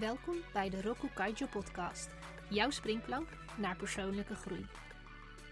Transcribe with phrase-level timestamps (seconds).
[0.00, 2.08] Welkom bij de Roku Kaijo podcast,
[2.50, 4.66] jouw springplank naar persoonlijke groei.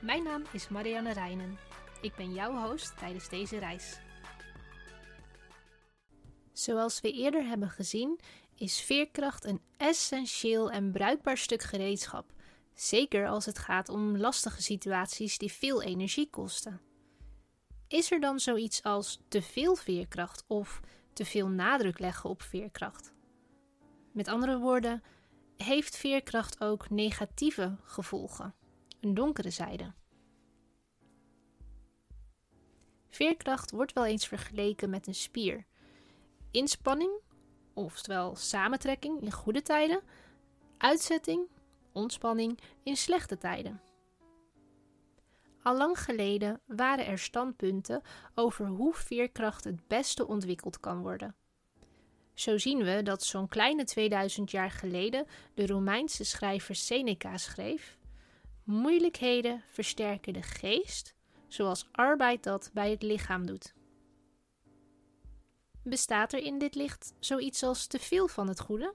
[0.00, 1.58] Mijn naam is Marianne Reinen.
[2.00, 3.98] Ik ben jouw host tijdens deze reis.
[6.52, 8.20] Zoals we eerder hebben gezien,
[8.54, 12.32] is veerkracht een essentieel en bruikbaar stuk gereedschap,
[12.74, 16.80] zeker als het gaat om lastige situaties die veel energie kosten.
[17.88, 20.80] Is er dan zoiets als te veel veerkracht of
[21.12, 23.12] te veel nadruk leggen op veerkracht?
[24.12, 25.02] Met andere woorden,
[25.56, 28.54] heeft veerkracht ook negatieve gevolgen,
[29.00, 29.92] een donkere zijde?
[33.10, 35.66] Veerkracht wordt wel eens vergeleken met een spier.
[36.50, 37.20] Inspanning,
[37.74, 40.02] oftewel samentrekking in goede tijden,
[40.78, 41.48] uitzetting,
[41.92, 43.80] ontspanning in slechte tijden.
[45.62, 48.02] Al lang geleden waren er standpunten
[48.34, 51.34] over hoe veerkracht het beste ontwikkeld kan worden.
[52.34, 57.98] Zo zien we dat zo'n kleine 2000 jaar geleden de Romeinse schrijver Seneca schreef:
[58.64, 61.14] Moeilijkheden versterken de geest,
[61.48, 63.74] zoals arbeid dat bij het lichaam doet.
[65.82, 68.94] Bestaat er in dit licht zoiets als te veel van het goede?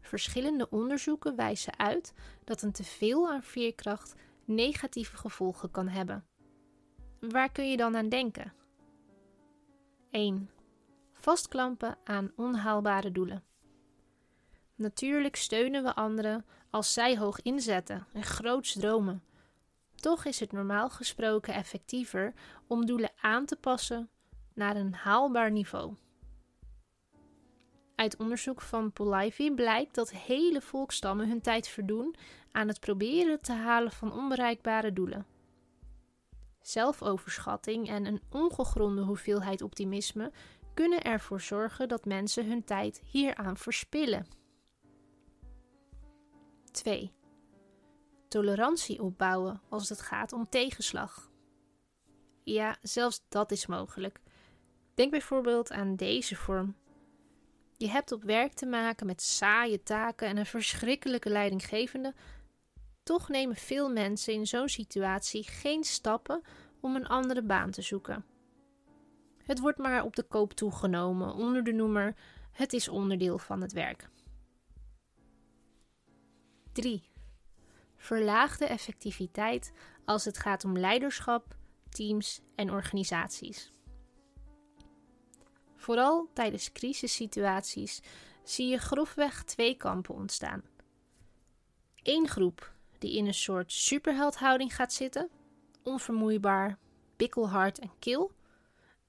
[0.00, 2.12] Verschillende onderzoeken wijzen uit
[2.44, 6.24] dat een teveel aan veerkracht negatieve gevolgen kan hebben.
[7.20, 8.52] Waar kun je dan aan denken?
[10.10, 10.50] 1.
[11.24, 13.44] Vastklampen aan onhaalbare doelen.
[14.74, 19.22] Natuurlijk steunen we anderen als zij hoog inzetten en groots dromen.
[19.94, 22.34] Toch is het normaal gesproken effectiever
[22.66, 24.10] om doelen aan te passen
[24.54, 25.94] naar een haalbaar niveau.
[27.94, 32.14] Uit onderzoek van Polivy blijkt dat hele volkstammen hun tijd verdoen
[32.52, 35.26] aan het proberen te halen van onbereikbare doelen.
[36.60, 40.32] Zelfoverschatting en een ongegronde hoeveelheid optimisme
[40.74, 44.26] kunnen ervoor zorgen dat mensen hun tijd hieraan verspillen.
[46.70, 47.12] 2.
[48.28, 51.30] Tolerantie opbouwen als het gaat om tegenslag.
[52.42, 54.20] Ja, zelfs dat is mogelijk.
[54.94, 56.76] Denk bijvoorbeeld aan deze vorm.
[57.76, 62.14] Je hebt op werk te maken met saaie taken en een verschrikkelijke leidinggevende.
[63.02, 66.42] Toch nemen veel mensen in zo'n situatie geen stappen
[66.80, 68.24] om een andere baan te zoeken.
[69.44, 72.14] Het wordt maar op de koop toegenomen onder de noemer
[72.52, 74.08] het is onderdeel van het werk.
[76.72, 77.10] 3.
[77.96, 79.72] Verlaagde effectiviteit
[80.04, 81.56] als het gaat om leiderschap,
[81.88, 83.72] teams en organisaties.
[85.76, 88.02] Vooral tijdens crisissituaties
[88.42, 90.62] zie je grofweg twee kampen ontstaan.
[92.02, 95.30] Eén groep die in een soort superheldhouding gaat zitten,
[95.82, 96.78] onvermoeibaar,
[97.16, 98.32] bikkelhard en kil.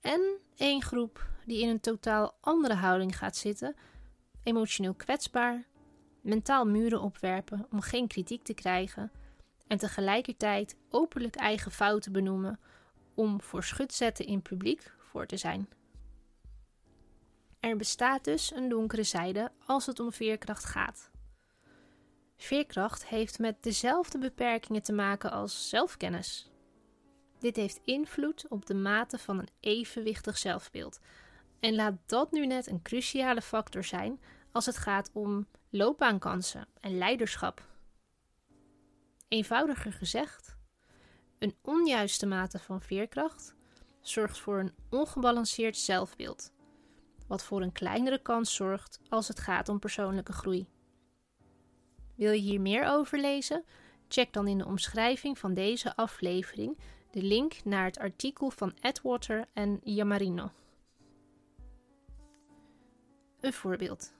[0.00, 3.76] En één groep die in een totaal andere houding gaat zitten,
[4.42, 5.66] emotioneel kwetsbaar,
[6.20, 9.12] mentaal muren opwerpen om geen kritiek te krijgen
[9.66, 12.60] en tegelijkertijd openlijk eigen fouten benoemen
[13.14, 15.68] om voor schut zetten in publiek voor te zijn.
[17.60, 21.10] Er bestaat dus een donkere zijde als het om veerkracht gaat.
[22.36, 26.50] Veerkracht heeft met dezelfde beperkingen te maken als zelfkennis.
[27.38, 30.98] Dit heeft invloed op de mate van een evenwichtig zelfbeeld.
[31.60, 34.20] En laat dat nu net een cruciale factor zijn
[34.52, 37.66] als het gaat om loopbaankansen en leiderschap.
[39.28, 40.56] Eenvoudiger gezegd,
[41.38, 43.54] een onjuiste mate van veerkracht
[44.00, 46.52] zorgt voor een ongebalanceerd zelfbeeld,
[47.26, 50.68] wat voor een kleinere kans zorgt als het gaat om persoonlijke groei.
[52.14, 53.64] Wil je hier meer over lezen?
[54.08, 56.78] Check dan in de omschrijving van deze aflevering
[57.18, 60.50] de link naar het artikel van Edwater en Yamarino.
[63.40, 64.12] Een voorbeeld.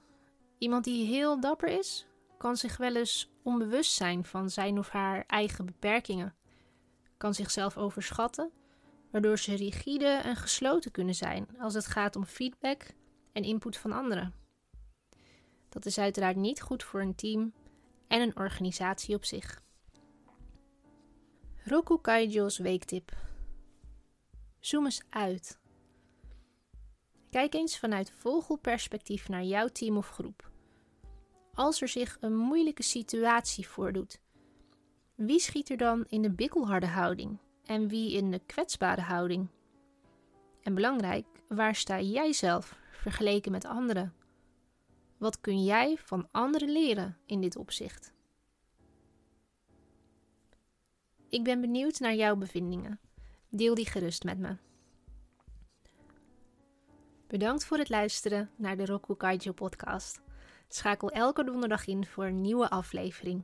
[0.57, 5.23] Iemand die heel dapper is, kan zich wel eens onbewust zijn van zijn of haar
[5.27, 6.35] eigen beperkingen,
[7.17, 8.51] kan zichzelf overschatten,
[9.11, 12.85] waardoor ze rigide en gesloten kunnen zijn als het gaat om feedback
[13.31, 14.33] en input van anderen.
[15.69, 17.53] Dat is uiteraard niet goed voor een team
[18.07, 19.61] en een organisatie op zich.
[21.69, 23.11] Roku Kaijo's weektip.
[24.59, 25.59] Zoom eens uit.
[27.29, 30.51] Kijk eens vanuit vogelperspectief naar jouw team of groep.
[31.53, 34.19] Als er zich een moeilijke situatie voordoet,
[35.15, 39.47] wie schiet er dan in de bikkelharde houding en wie in de kwetsbare houding?
[40.63, 44.13] En belangrijk, waar sta jij zelf vergeleken met anderen?
[45.17, 48.17] Wat kun jij van anderen leren in dit opzicht?
[51.29, 52.99] Ik ben benieuwd naar jouw bevindingen.
[53.49, 54.55] Deel die gerust met me.
[57.27, 60.21] Bedankt voor het luisteren naar de Roku Kaijo podcast.
[60.67, 63.43] Schakel elke donderdag in voor een nieuwe aflevering.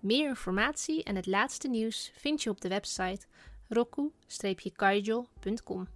[0.00, 3.26] Meer informatie en het laatste nieuws vind je op de website
[3.68, 5.88] roku-kaijo.com.